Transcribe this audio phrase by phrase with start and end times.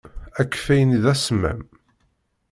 [0.41, 1.61] Akeffay-nni d asemmam.